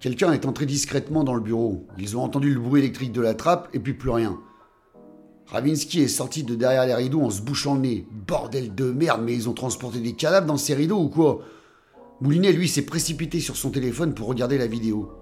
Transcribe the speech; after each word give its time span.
Quelqu'un 0.00 0.32
est 0.32 0.44
entré 0.44 0.66
discrètement 0.66 1.24
dans 1.24 1.34
le 1.34 1.40
bureau. 1.40 1.86
Ils 1.98 2.16
ont 2.16 2.22
entendu 2.22 2.52
le 2.52 2.60
bruit 2.60 2.80
électrique 2.80 3.12
de 3.12 3.22
la 3.22 3.34
trappe 3.34 3.68
et 3.72 3.80
puis 3.80 3.94
plus 3.94 4.10
rien. 4.10 4.38
Ravinsky 5.46 6.00
est 6.00 6.08
sorti 6.08 6.42
de 6.42 6.54
derrière 6.54 6.86
les 6.86 6.94
rideaux 6.94 7.22
en 7.22 7.30
se 7.30 7.40
bouchant 7.40 7.74
le 7.74 7.80
nez. 7.80 8.06
Bordel 8.26 8.74
de 8.74 8.90
merde, 8.90 9.22
mais 9.24 9.34
ils 9.34 9.48
ont 9.48 9.54
transporté 9.54 10.00
des 10.00 10.12
cadavres 10.12 10.46
dans 10.46 10.56
ces 10.56 10.74
rideaux 10.74 10.98
ou 10.98 11.08
quoi? 11.08 11.40
Moulinet, 12.20 12.52
lui, 12.52 12.68
s'est 12.68 12.82
précipité 12.82 13.40
sur 13.40 13.56
son 13.56 13.70
téléphone 13.70 14.14
pour 14.14 14.26
regarder 14.28 14.58
la 14.58 14.66
vidéo. 14.66 15.12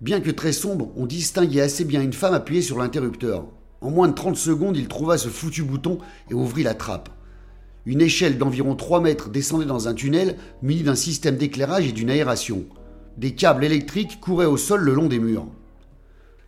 Bien 0.00 0.20
que 0.20 0.30
très 0.30 0.52
sombre, 0.52 0.90
on 0.96 1.06
distinguait 1.06 1.60
assez 1.60 1.84
bien 1.84 2.02
une 2.02 2.12
femme 2.12 2.34
appuyée 2.34 2.62
sur 2.62 2.78
l'interrupteur. 2.78 3.46
En 3.80 3.90
moins 3.90 4.08
de 4.08 4.14
30 4.14 4.36
secondes, 4.36 4.76
il 4.76 4.88
trouva 4.88 5.18
ce 5.18 5.28
foutu 5.28 5.62
bouton 5.62 5.98
et 6.30 6.34
ouvrit 6.34 6.62
la 6.62 6.74
trappe. 6.74 7.10
Une 7.84 8.00
échelle 8.00 8.38
d'environ 8.38 8.74
3 8.74 9.00
mètres 9.00 9.28
descendait 9.28 9.66
dans 9.66 9.88
un 9.88 9.94
tunnel 9.94 10.36
muni 10.62 10.82
d'un 10.82 10.94
système 10.94 11.36
d'éclairage 11.36 11.86
et 11.86 11.92
d'une 11.92 12.10
aération. 12.10 12.64
Des 13.18 13.34
câbles 13.34 13.64
électriques 13.64 14.20
couraient 14.20 14.46
au 14.46 14.56
sol 14.56 14.82
le 14.82 14.94
long 14.94 15.08
des 15.08 15.18
murs. 15.18 15.48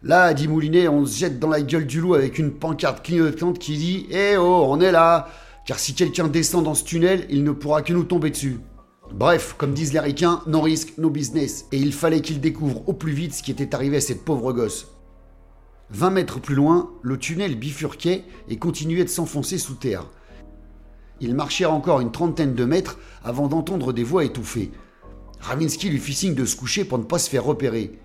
Là, 0.04 0.32
dit 0.34 0.46
Moulinet, 0.46 0.86
on 0.86 1.04
se 1.04 1.18
jette 1.18 1.40
dans 1.40 1.48
la 1.48 1.62
gueule 1.62 1.84
du 1.84 2.00
loup 2.00 2.14
avec 2.14 2.38
une 2.38 2.52
pancarte 2.52 3.04
clignotante 3.04 3.58
qui 3.58 3.76
dit 3.76 4.06
Eh 4.12 4.36
oh, 4.36 4.66
on 4.68 4.80
est 4.80 4.92
là 4.92 5.28
Car 5.66 5.80
si 5.80 5.94
quelqu'un 5.94 6.28
descend 6.28 6.62
dans 6.62 6.74
ce 6.74 6.84
tunnel, 6.84 7.26
il 7.28 7.42
ne 7.42 7.50
pourra 7.50 7.82
que 7.82 7.92
nous 7.92 8.04
tomber 8.04 8.30
dessus. 8.30 8.60
Bref, 9.12 9.56
comme 9.58 9.74
disent 9.74 9.92
les 9.92 9.98
ricains, 9.98 10.42
no 10.46 10.60
risk, 10.60 10.96
no 10.96 11.10
business. 11.10 11.66
Et 11.72 11.76
il 11.76 11.92
fallait 11.92 12.20
qu'il 12.20 12.40
découvre 12.40 12.88
au 12.88 12.92
plus 12.92 13.12
vite 13.12 13.34
ce 13.34 13.42
qui 13.42 13.50
était 13.50 13.74
arrivé 13.74 13.96
à 13.96 14.00
cette 14.00 14.24
pauvre 14.24 14.52
gosse. 14.52 14.86
20 15.90 16.10
mètres 16.10 16.38
plus 16.38 16.54
loin, 16.54 16.90
le 17.02 17.18
tunnel 17.18 17.58
bifurquait 17.58 18.22
et 18.48 18.58
continuait 18.58 19.02
de 19.02 19.08
s'enfoncer 19.08 19.58
sous 19.58 19.74
terre. 19.74 20.06
Ils 21.20 21.34
marchèrent 21.34 21.72
encore 21.72 21.98
une 21.98 22.12
trentaine 22.12 22.54
de 22.54 22.64
mètres 22.64 22.96
avant 23.24 23.48
d'entendre 23.48 23.92
des 23.92 24.04
voix 24.04 24.24
étouffées. 24.24 24.70
Ravinsky 25.40 25.88
lui 25.88 25.98
fit 25.98 26.14
signe 26.14 26.34
de 26.34 26.44
se 26.44 26.54
coucher 26.54 26.84
pour 26.84 26.98
ne 26.98 27.04
pas 27.04 27.18
se 27.18 27.30
faire 27.30 27.44
repérer. 27.44 27.98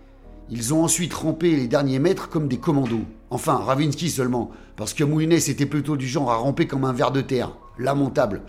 Ils 0.50 0.74
ont 0.74 0.84
ensuite 0.84 1.14
rampé 1.14 1.55
les 1.55 1.68
derniers 1.68 2.00
mètres 2.00 2.30
comme 2.30 2.48
des 2.48 2.58
commandos. 2.58 3.05
Enfin, 3.30 3.55
Ravinsky 3.55 4.10
seulement, 4.10 4.52
parce 4.76 4.94
que 4.94 5.04
Moulinet 5.04 5.38
était 5.38 5.66
plutôt 5.66 5.98
du 5.98 6.08
genre 6.08 6.32
à 6.32 6.38
ramper 6.38 6.68
comme 6.68 6.86
un 6.86 6.94
ver 6.94 7.12
de 7.12 7.22
terre. 7.22 7.58
Lamentable. 7.77 8.42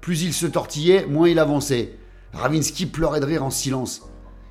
Plus 0.00 0.22
il 0.22 0.32
se 0.32 0.46
tortillait, 0.46 1.06
moins 1.06 1.28
il 1.28 1.38
avançait. 1.38 1.98
Ravinsky 2.32 2.86
pleurait 2.86 3.20
de 3.20 3.24
rire 3.24 3.44
en 3.44 3.50
silence. 3.50 4.02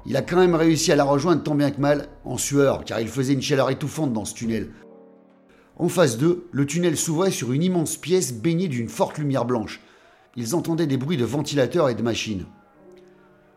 Il 0.05 0.17
a 0.17 0.21
quand 0.21 0.37
même 0.37 0.55
réussi 0.55 0.91
à 0.91 0.95
la 0.95 1.03
rejoindre 1.03 1.43
tant 1.43 1.55
bien 1.55 1.71
que 1.71 1.79
mal, 1.79 2.09
en 2.25 2.37
sueur, 2.37 2.83
car 2.83 2.99
il 2.99 3.07
faisait 3.07 3.33
une 3.33 3.41
chaleur 3.41 3.69
étouffante 3.69 4.13
dans 4.13 4.25
ce 4.25 4.33
tunnel. 4.33 4.71
En 5.77 5.89
face 5.89 6.17
d'eux, 6.17 6.47
le 6.51 6.65
tunnel 6.65 6.97
s'ouvrait 6.97 7.31
sur 7.31 7.53
une 7.53 7.63
immense 7.63 7.97
pièce 7.97 8.33
baignée 8.33 8.67
d'une 8.67 8.89
forte 8.89 9.17
lumière 9.17 9.45
blanche. 9.45 9.81
Ils 10.35 10.55
entendaient 10.55 10.87
des 10.87 10.97
bruits 10.97 11.17
de 11.17 11.25
ventilateurs 11.25 11.89
et 11.89 11.95
de 11.95 12.01
machines. 12.01 12.45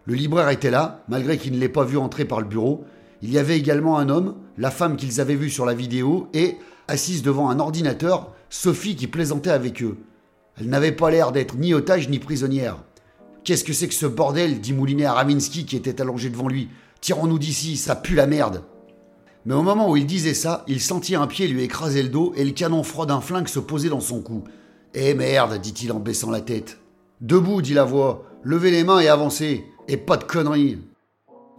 Le 0.07 0.15
libraire 0.15 0.49
était 0.49 0.71
là, 0.71 1.05
malgré 1.09 1.39
qu'il 1.39 1.53
ne 1.53 1.59
l'ait 1.59 1.69
pas 1.69 1.85
vu 1.85 1.97
entrer 1.97 2.25
par 2.25 2.41
le 2.41 2.47
bureau. 2.47 2.85
Il 3.23 3.31
y 3.31 3.39
avait 3.39 3.59
également 3.59 3.99
un 3.99 4.09
homme, 4.09 4.37
la 4.57 4.71
femme 4.71 4.97
qu'ils 4.97 5.21
avaient 5.21 5.35
vue 5.35 5.51
sur 5.51 5.67
la 5.67 5.75
vidéo, 5.75 6.29
et, 6.33 6.57
assise 6.89 7.23
devant 7.23 7.51
un 7.51 7.61
ordinateur, 7.61 8.35
Sophie 8.49 8.97
qui 8.97 9.07
plaisantait 9.07 9.51
avec 9.51 9.83
eux. 9.83 9.99
Elle 10.59 10.69
n'avait 10.69 10.93
pas 10.93 11.11
l'air 11.11 11.33
d'être 11.33 11.57
ni 11.57 11.73
otage 11.75 12.09
ni 12.09 12.19
prisonnière. 12.19 12.83
Qu'est-ce 13.45 13.65
que 13.65 13.73
c'est 13.73 13.89
que 13.89 13.95
ce 13.95 14.07
bordel? 14.07 14.61
dit 14.61 14.73
Moulinet 14.73 15.05
à 15.05 15.15
Ravinsky 15.15 15.65
qui 15.65 15.77
était 15.77 16.01
allongé 16.01 16.29
devant 16.29 16.49
lui. 16.49 16.69
Tirons-nous 17.01 17.39
d'ici, 17.39 17.77
ça 17.77 17.97
pue 17.97 18.15
la 18.15 18.27
merde. 18.27 18.63
Mais 19.47 19.55
au 19.55 19.63
moment 19.63 19.91
où 19.91 19.97
il 19.97 20.07
disait 20.07 20.35
ça, 20.35 20.65
il 20.69 20.81
sentit 20.81 21.15
un 21.15 21.27
pied 21.27 21.49
lui 21.49 21.63
écraser 21.63 22.03
le 22.03 22.11
dos 22.11 22.35
et 22.37 22.45
le 22.45 22.51
canon 22.51 22.83
froid 22.83 23.07
d'un 23.07 23.23
flingue 23.23 23.49
se 23.49 23.61
poser 23.61 23.89
dans 23.89 24.01
son 24.01 24.21
cou. 24.21 24.45
Eh 24.93 25.15
merde, 25.15 25.59
dit-il 25.61 25.93
en 25.93 26.01
baissant 26.01 26.31
la 26.31 26.43
tête. 26.43 26.79
Debout, 27.21 27.63
dit 27.63 27.75
la 27.75 27.85
voix. 27.85 28.25
Levez 28.43 28.71
les 28.71 28.85
mains 28.85 29.01
et 29.01 29.09
avancez. 29.09 29.65
Et 29.91 29.97
pas 29.97 30.17
de 30.17 30.23
conneries. 30.23 30.79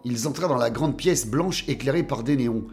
Ils 0.05 0.25
entrèrent 0.25 0.47
dans 0.47 0.55
la 0.55 0.69
grande 0.69 0.95
pièce 0.95 1.27
blanche 1.27 1.65
éclairée 1.67 2.03
par 2.03 2.23
des 2.23 2.37
néons. 2.37 2.63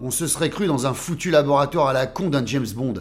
On 0.00 0.10
se 0.10 0.26
serait 0.26 0.50
cru 0.50 0.66
dans 0.66 0.88
un 0.88 0.92
foutu 0.92 1.30
laboratoire 1.30 1.86
à 1.86 1.92
la 1.92 2.08
con 2.08 2.30
d'un 2.30 2.44
James 2.44 2.66
Bond. 2.74 2.94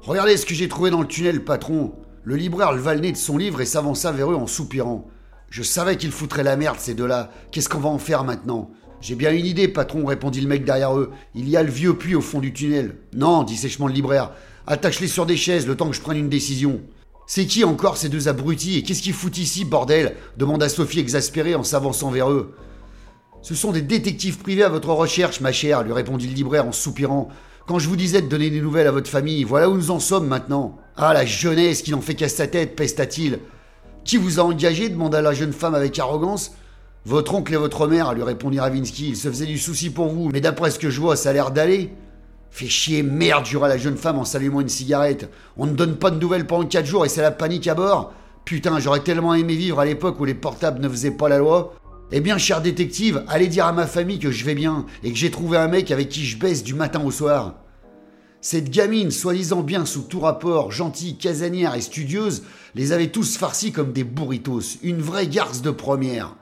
Regardez 0.00 0.38
ce 0.38 0.46
que 0.46 0.54
j'ai 0.54 0.68
trouvé 0.68 0.88
dans 0.88 1.02
le 1.02 1.06
tunnel, 1.06 1.44
patron. 1.44 1.92
Le 2.22 2.36
libraire 2.36 2.72
leva 2.72 2.94
le 2.94 3.00
nez 3.00 3.12
de 3.12 3.18
son 3.18 3.36
livre 3.36 3.60
et 3.60 3.66
s'avança 3.66 4.10
vers 4.10 4.32
eux 4.32 4.36
en 4.36 4.46
soupirant. 4.46 5.06
Je 5.50 5.62
savais 5.62 5.98
qu'ils 5.98 6.12
foutraient 6.12 6.44
la 6.44 6.56
merde, 6.56 6.78
ces 6.78 6.94
deux-là. 6.94 7.30
Qu'est-ce 7.50 7.68
qu'on 7.68 7.78
va 7.78 7.90
en 7.90 7.98
faire 7.98 8.24
maintenant? 8.24 8.70
J'ai 9.02 9.14
bien 9.14 9.30
une 9.30 9.44
idée, 9.44 9.68
patron, 9.68 10.06
répondit 10.06 10.40
le 10.40 10.48
mec 10.48 10.64
derrière 10.64 10.96
eux. 10.96 11.12
Il 11.34 11.46
y 11.50 11.58
a 11.58 11.62
le 11.62 11.70
vieux 11.70 11.92
puits 11.92 12.14
au 12.14 12.22
fond 12.22 12.40
du 12.40 12.54
tunnel. 12.54 12.96
Non, 13.12 13.42
dit 13.42 13.58
sèchement 13.58 13.86
le 13.86 13.92
libraire. 13.92 14.30
Attache-les 14.66 15.08
sur 15.08 15.26
des 15.26 15.36
chaises 15.36 15.66
le 15.66 15.76
temps 15.76 15.90
que 15.90 15.96
je 15.96 16.00
prenne 16.00 16.16
une 16.16 16.30
décision. 16.30 16.80
C'est 17.26 17.46
qui 17.46 17.64
encore 17.64 17.96
ces 17.96 18.08
deux 18.08 18.28
abrutis 18.28 18.78
et 18.78 18.82
qu'est-ce 18.82 19.02
qu'ils 19.02 19.14
foutent 19.14 19.38
ici, 19.38 19.64
bordel 19.64 20.16
demanda 20.36 20.68
Sophie 20.68 21.00
exaspérée 21.00 21.54
en 21.54 21.62
s'avançant 21.62 22.10
vers 22.10 22.30
eux. 22.30 22.54
Ce 23.40 23.54
sont 23.54 23.72
des 23.72 23.82
détectives 23.82 24.38
privés 24.38 24.62
à 24.62 24.68
votre 24.68 24.90
recherche, 24.90 25.40
ma 25.40 25.52
chère, 25.52 25.82
lui 25.82 25.92
répondit 25.92 26.28
le 26.28 26.34
libraire 26.34 26.66
en 26.66 26.72
soupirant. 26.72 27.28
Quand 27.66 27.78
je 27.78 27.88
vous 27.88 27.96
disais 27.96 28.20
de 28.20 28.28
donner 28.28 28.50
des 28.50 28.60
nouvelles 28.60 28.86
à 28.86 28.90
votre 28.90 29.10
famille, 29.10 29.44
voilà 29.44 29.70
où 29.70 29.74
nous 29.74 29.90
en 29.90 30.00
sommes 30.00 30.26
maintenant. 30.26 30.76
Ah, 30.96 31.14
la 31.14 31.24
jeunesse 31.24 31.82
qui 31.82 31.92
n'en 31.92 32.02
fait 32.02 32.14
qu'à 32.14 32.28
sa 32.28 32.46
tête, 32.46 32.76
pesta-t-il. 32.76 33.40
Qui 34.04 34.18
vous 34.18 34.38
a 34.38 34.42
engagé 34.42 34.90
demanda 34.90 35.22
la 35.22 35.32
jeune 35.32 35.52
femme 35.52 35.74
avec 35.74 35.98
arrogance. 35.98 36.52
Votre 37.06 37.34
oncle 37.34 37.54
et 37.54 37.58
votre 37.58 37.86
mère, 37.86 38.12
lui 38.12 38.22
répondit 38.22 38.60
Ravinsky. 38.60 39.08
Il 39.08 39.16
se 39.16 39.28
faisait 39.28 39.46
du 39.46 39.58
souci 39.58 39.88
pour 39.88 40.08
vous, 40.08 40.28
mais 40.30 40.42
d'après 40.42 40.70
ce 40.70 40.78
que 40.78 40.90
je 40.90 41.00
vois, 41.00 41.16
ça 41.16 41.30
a 41.30 41.32
l'air 41.32 41.50
d'aller. 41.50 41.90
Fais 42.54 42.68
chier, 42.68 43.02
merde, 43.02 43.44
jura 43.44 43.66
la 43.66 43.76
jeune 43.76 43.96
femme 43.96 44.16
en 44.16 44.24
s'allumant 44.24 44.60
une 44.60 44.68
cigarette. 44.68 45.28
On 45.56 45.66
ne 45.66 45.72
donne 45.72 45.96
pas 45.96 46.12
de 46.12 46.20
nouvelles 46.20 46.46
pendant 46.46 46.64
quatre 46.64 46.86
jours 46.86 47.04
et 47.04 47.08
c'est 47.08 47.20
la 47.20 47.32
panique 47.32 47.66
à 47.66 47.74
bord. 47.74 48.12
Putain, 48.44 48.78
j'aurais 48.78 49.02
tellement 49.02 49.34
aimé 49.34 49.56
vivre 49.56 49.80
à 49.80 49.84
l'époque 49.84 50.20
où 50.20 50.24
les 50.24 50.34
portables 50.34 50.80
ne 50.80 50.88
faisaient 50.88 51.10
pas 51.10 51.28
la 51.28 51.38
loi. 51.38 51.74
Eh 52.12 52.20
bien, 52.20 52.38
cher 52.38 52.62
détective, 52.62 53.24
allez 53.26 53.48
dire 53.48 53.66
à 53.66 53.72
ma 53.72 53.88
famille 53.88 54.20
que 54.20 54.30
je 54.30 54.44
vais 54.44 54.54
bien 54.54 54.86
et 55.02 55.10
que 55.10 55.18
j'ai 55.18 55.32
trouvé 55.32 55.56
un 55.56 55.66
mec 55.66 55.90
avec 55.90 56.10
qui 56.10 56.24
je 56.24 56.38
baisse 56.38 56.62
du 56.62 56.74
matin 56.74 57.02
au 57.04 57.10
soir. 57.10 57.56
Cette 58.40 58.70
gamine, 58.70 59.10
soi-disant 59.10 59.62
bien 59.62 59.84
sous 59.84 60.02
tout 60.02 60.20
rapport, 60.20 60.70
gentille, 60.70 61.18
casanière 61.18 61.74
et 61.74 61.80
studieuse, 61.80 62.44
les 62.76 62.92
avait 62.92 63.08
tous 63.08 63.36
farcis 63.36 63.72
comme 63.72 63.92
des 63.92 64.04
burritos, 64.04 64.78
une 64.84 65.02
vraie 65.02 65.26
garce 65.26 65.60
de 65.60 65.72
première. 65.72 66.36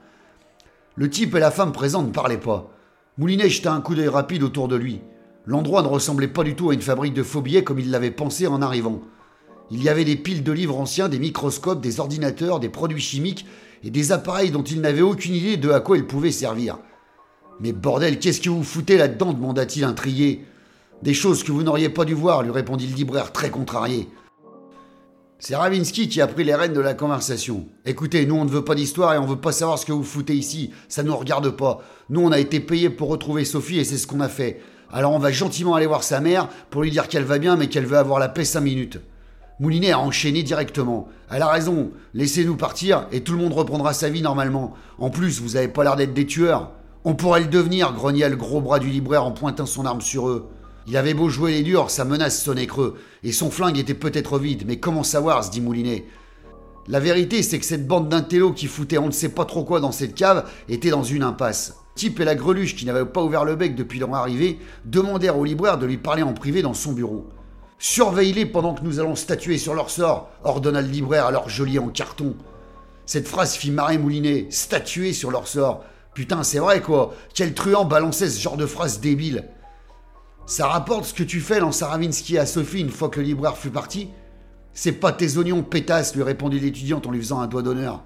Le 0.95 1.09
type 1.09 1.33
et 1.33 1.39
la 1.39 1.49
femme 1.49 1.71
présente 1.71 2.05
ne 2.05 2.13
parlaient 2.13 2.37
pas. 2.37 2.69
Moulinet 3.17 3.49
jeta 3.49 3.73
un 3.73 3.81
coup 3.81 3.95
d'œil 3.95 4.09
rapide 4.09 4.43
autour 4.43 4.67
de 4.67 4.75
lui. 4.75 5.01
L'endroit 5.45 5.81
ne 5.81 5.87
ressemblait 5.87 6.29
pas 6.29 6.43
du 6.43 6.55
tout 6.55 6.69
à 6.69 6.73
une 6.73 6.81
fabrique 6.81 7.13
de 7.13 7.23
faux 7.23 7.41
billets 7.41 7.63
comme 7.63 7.79
il 7.79 7.91
l'avait 7.91 8.11
pensé 8.11 8.47
en 8.47 8.61
arrivant. 8.61 9.01
Il 9.71 9.83
y 9.83 9.89
avait 9.89 10.05
des 10.05 10.15
piles 10.15 10.43
de 10.43 10.51
livres 10.51 10.77
anciens, 10.77 11.09
des 11.09 11.19
microscopes, 11.19 11.81
des 11.81 11.99
ordinateurs, 11.99 12.59
des 12.59 12.69
produits 12.69 13.01
chimiques 13.01 13.45
et 13.83 13.89
des 13.89 14.11
appareils 14.11 14.51
dont 14.51 14.63
il 14.63 14.81
n'avait 14.81 15.01
aucune 15.01 15.35
idée 15.35 15.57
de 15.57 15.69
à 15.71 15.81
quoi 15.81 15.97
ils 15.97 16.07
pouvaient 16.07 16.31
servir. 16.31 16.77
Mais 17.59 17.73
bordel, 17.73 18.19
qu'est-ce 18.19 18.41
que 18.41 18.49
vous 18.49 18.63
foutez 18.63 18.97
là-dedans 18.97 19.33
demanda-t-il 19.33 19.83
intrigué. 19.83 20.45
Des 21.01 21.13
choses 21.13 21.43
que 21.43 21.51
vous 21.51 21.63
n'auriez 21.63 21.89
pas 21.89 22.05
dû 22.05 22.13
voir, 22.13 22.43
lui 22.43 22.51
répondit 22.51 22.87
le 22.87 22.95
libraire 22.95 23.33
très 23.33 23.49
contrarié. 23.49 24.07
C'est 25.39 25.57
Ravinsky 25.57 26.07
qui 26.07 26.21
a 26.21 26.27
pris 26.27 26.45
les 26.45 26.55
rênes 26.55 26.71
de 26.71 26.79
la 26.79 26.93
conversation. 26.93 27.65
Écoutez, 27.85 28.25
nous 28.25 28.35
on 28.35 28.45
ne 28.45 28.49
veut 28.49 28.63
pas 28.63 28.75
d'histoire 28.75 29.13
et 29.13 29.17
on 29.17 29.25
veut 29.25 29.35
pas 29.35 29.51
savoir 29.51 29.77
ce 29.77 29.85
que 29.85 29.91
vous 29.91 30.03
foutez 30.03 30.35
ici, 30.35 30.71
ça 30.87 31.03
ne 31.03 31.09
nous 31.09 31.17
regarde 31.17 31.49
pas. 31.49 31.81
Nous 32.09 32.21
on 32.21 32.31
a 32.31 32.39
été 32.39 32.61
payés 32.61 32.89
pour 32.89 33.09
retrouver 33.09 33.43
Sophie 33.43 33.79
et 33.79 33.83
c'est 33.83 33.97
ce 33.97 34.07
qu'on 34.07 34.21
a 34.21 34.29
fait. 34.29 34.61
Alors 34.95 35.13
on 35.13 35.19
va 35.19 35.31
gentiment 35.31 35.73
aller 35.73 35.87
voir 35.87 36.03
sa 36.03 36.19
mère 36.19 36.47
pour 36.69 36.83
lui 36.83 36.91
dire 36.91 37.07
qu'elle 37.07 37.23
va 37.23 37.39
bien 37.39 37.55
mais 37.55 37.67
qu'elle 37.67 37.87
veut 37.87 37.97
avoir 37.97 38.19
la 38.19 38.29
paix 38.29 38.45
cinq 38.45 38.61
minutes. 38.61 38.99
Moulinet 39.59 39.91
a 39.91 39.97
enchaîné 39.97 40.43
directement. 40.43 41.07
Elle 41.31 41.41
a 41.41 41.47
raison, 41.47 41.89
laissez-nous 42.13 42.57
partir 42.57 43.07
et 43.11 43.21
tout 43.21 43.33
le 43.33 43.39
monde 43.39 43.53
reprendra 43.53 43.93
sa 43.93 44.09
vie 44.09 44.21
normalement. 44.21 44.75
En 44.99 45.09
plus, 45.09 45.41
vous 45.41 45.55
avez 45.55 45.67
pas 45.67 45.83
l'air 45.83 45.95
d'être 45.95 46.13
des 46.13 46.27
tueurs. 46.27 46.69
On 47.05 47.15
pourrait 47.15 47.39
le 47.39 47.47
devenir, 47.47 47.91
grogna 47.93 48.29
le 48.29 48.35
gros 48.35 48.61
bras 48.61 48.77
du 48.77 48.89
libraire 48.89 49.25
en 49.25 49.31
pointant 49.31 49.65
son 49.65 49.87
arme 49.87 50.01
sur 50.01 50.29
eux. 50.29 50.47
Il 50.85 50.95
avait 50.95 51.15
beau 51.15 51.27
jouer 51.27 51.53
les 51.53 51.63
durs, 51.63 51.89
sa 51.89 52.05
menace 52.05 52.39
sonnait 52.39 52.67
creux, 52.67 52.95
et 53.23 53.31
son 53.31 53.49
flingue 53.49 53.79
était 53.79 53.93
peut-être 53.93 54.37
vide, 54.37 54.63
mais 54.67 54.77
comment 54.77 55.03
savoir, 55.03 55.43
se 55.43 55.49
dit 55.49 55.61
Moulinet. 55.61 56.05
La 56.87 56.99
vérité, 56.99 57.41
c'est 57.41 57.57
que 57.57 57.65
cette 57.65 57.87
bande 57.87 58.09
d'intellos 58.09 58.53
qui 58.53 58.67
foutait 58.67 58.97
on 58.97 59.07
ne 59.07 59.11
sait 59.11 59.29
pas 59.29 59.45
trop 59.45 59.63
quoi 59.63 59.79
dans 59.79 59.93
cette 59.93 60.13
cave 60.13 60.47
était 60.67 60.89
dans 60.89 61.03
une 61.03 61.23
impasse. 61.23 61.82
Type 61.95 62.19
et 62.19 62.25
la 62.25 62.35
greluche, 62.35 62.75
qui 62.75 62.85
n'avaient 62.85 63.05
pas 63.05 63.21
ouvert 63.21 63.45
le 63.45 63.55
bec 63.55 63.75
depuis 63.75 63.99
leur 63.99 64.13
arrivée, 64.15 64.59
demandèrent 64.85 65.37
au 65.37 65.45
libraire 65.45 65.77
de 65.77 65.85
lui 65.85 65.97
parler 65.97 66.23
en 66.23 66.33
privé 66.33 66.61
dans 66.61 66.73
son 66.73 66.93
bureau. 66.93 67.29
Surveille-les 67.77 68.45
pendant 68.45 68.73
que 68.73 68.83
nous 68.83 68.99
allons 68.99 69.15
statuer 69.15 69.57
sur 69.57 69.75
leur 69.75 69.89
sort, 69.89 70.29
ordonna 70.43 70.81
le 70.81 70.87
libraire 70.87 71.25
à 71.25 71.31
leur 71.31 71.47
en 71.81 71.89
carton. 71.89 72.35
Cette 73.05 73.27
phrase 73.27 73.55
fit 73.55 73.71
marrer 73.71 73.97
Moulinet. 73.97 74.47
Statuer 74.49 75.13
sur 75.13 75.31
leur 75.31 75.47
sort. 75.47 75.83
Putain, 76.13 76.43
c'est 76.43 76.59
vrai 76.59 76.81
quoi. 76.81 77.13
Quel 77.33 77.53
truand 77.53 77.85
balançait 77.85 78.29
ce 78.29 78.39
genre 78.39 78.57
de 78.57 78.65
phrase 78.65 78.99
débile. 78.99 79.49
Ça 80.45 80.67
rapporte 80.67 81.05
ce 81.05 81.13
que 81.13 81.23
tu 81.23 81.39
fais, 81.39 81.59
lança 81.59 81.87
Ravinsky 81.87 82.37
à 82.37 82.45
Sophie 82.45 82.81
une 82.81 82.89
fois 82.89 83.09
que 83.09 83.19
le 83.19 83.25
libraire 83.25 83.57
fut 83.57 83.69
parti. 83.69 84.09
C'est 84.73 84.93
pas 84.93 85.11
tes 85.11 85.37
oignons 85.37 85.63
pétasses, 85.63 86.15
lui 86.15 86.23
répondit 86.23 86.59
l'étudiante 86.59 87.05
en 87.05 87.11
lui 87.11 87.19
faisant 87.19 87.39
un 87.41 87.47
doigt 87.47 87.61
d'honneur. 87.61 88.03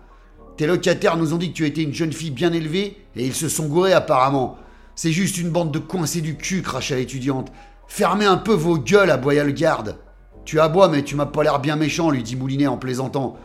Tes 0.57 0.65
locataires 0.65 1.17
nous 1.17 1.33
ont 1.33 1.37
dit 1.37 1.51
que 1.51 1.57
tu 1.57 1.67
étais 1.67 1.83
une 1.83 1.93
jeune 1.93 2.11
fille 2.11 2.31
bien 2.31 2.51
élevée 2.51 2.97
et 3.15 3.25
ils 3.25 3.35
se 3.35 3.47
sont 3.47 3.67
gourés 3.67 3.93
apparemment. 3.93 4.57
C'est 4.95 5.11
juste 5.11 5.37
une 5.37 5.51
bande 5.51 5.71
de 5.71 5.77
coincés 5.77 6.21
du 6.21 6.35
cul, 6.35 6.63
cracha 6.63 6.95
l'étudiante. 6.95 7.51
Fermez 7.87 8.25
un 8.25 8.37
peu 8.37 8.53
vos 8.53 8.79
gueules, 8.79 9.11
aboya 9.11 9.43
le 9.43 9.51
garde. 9.51 9.97
Tu 10.45 10.59
aboies, 10.59 10.89
mais 10.89 11.03
tu 11.03 11.15
m'as 11.15 11.27
pas 11.27 11.43
l'air 11.43 11.59
bien 11.59 11.75
méchant, 11.75 12.09
lui 12.09 12.23
dit 12.23 12.35
Moulinet 12.35 12.65
en 12.65 12.77
plaisantant. 12.77 13.37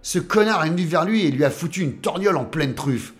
Ce 0.00 0.18
connard 0.18 0.64
est 0.64 0.70
venu 0.70 0.84
vers 0.84 1.04
lui 1.04 1.26
et 1.26 1.30
lui 1.30 1.44
a 1.44 1.50
foutu 1.50 1.82
une 1.82 1.98
torgnole 1.98 2.38
en 2.38 2.46
pleine 2.46 2.74
truffe. 2.74 3.12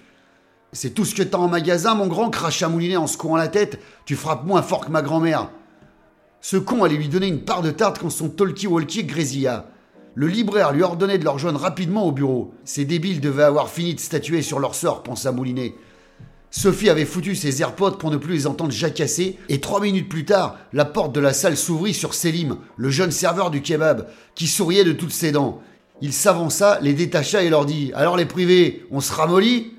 C'est 0.72 0.94
tout 0.94 1.04
ce 1.04 1.14
que 1.14 1.22
t'as 1.22 1.36
en 1.36 1.48
magasin, 1.48 1.94
mon 1.94 2.06
grand, 2.06 2.30
cracha 2.30 2.68
Moulinet 2.68 2.96
en 2.96 3.06
secouant 3.06 3.36
la 3.36 3.48
tête. 3.48 3.78
Tu 4.06 4.16
frappes 4.16 4.46
moins 4.46 4.62
fort 4.62 4.86
que 4.86 4.90
ma 4.90 5.02
grand-mère. 5.02 5.50
Ce 6.40 6.56
con 6.56 6.82
allait 6.82 6.96
lui 6.96 7.08
donner 7.08 7.28
une 7.28 7.44
part 7.44 7.60
de 7.60 7.70
tarte 7.70 7.98
quand 7.98 8.08
son 8.08 8.30
talkie-walkie 8.30 9.04
grésilla. 9.04 9.66
Le 10.16 10.28
libraire 10.28 10.72
lui 10.72 10.82
ordonnait 10.82 11.18
de 11.18 11.24
le 11.24 11.30
rejoindre 11.30 11.60
rapidement 11.60 12.06
au 12.06 12.12
bureau. 12.12 12.54
Ces 12.64 12.84
débiles 12.84 13.20
devaient 13.20 13.42
avoir 13.42 13.68
fini 13.68 13.94
de 13.94 14.00
statuer 14.00 14.42
sur 14.42 14.60
leur 14.60 14.74
sort, 14.76 15.02
pensa 15.02 15.32
Moulinet. 15.32 15.74
Sophie 16.52 16.88
avait 16.88 17.04
foutu 17.04 17.34
ses 17.34 17.62
AirPods 17.62 17.98
pour 17.98 18.12
ne 18.12 18.16
plus 18.16 18.32
les 18.34 18.46
entendre 18.46 18.70
jacasser, 18.70 19.36
et 19.48 19.60
trois 19.60 19.80
minutes 19.80 20.08
plus 20.08 20.24
tard, 20.24 20.56
la 20.72 20.84
porte 20.84 21.12
de 21.12 21.18
la 21.18 21.32
salle 21.32 21.56
s'ouvrit 21.56 21.94
sur 21.94 22.14
Selim, 22.14 22.58
le 22.76 22.90
jeune 22.90 23.10
serveur 23.10 23.50
du 23.50 23.60
kebab, 23.60 24.06
qui 24.36 24.46
souriait 24.46 24.84
de 24.84 24.92
toutes 24.92 25.10
ses 25.10 25.32
dents. 25.32 25.60
Il 26.00 26.12
s'avança, 26.12 26.78
les 26.80 26.92
détacha 26.92 27.42
et 27.42 27.50
leur 27.50 27.66
dit 27.66 27.90
Alors 27.94 28.16
les 28.16 28.24
privés, 28.24 28.86
on 28.92 29.00
se 29.00 29.12
ramollit? 29.12 29.72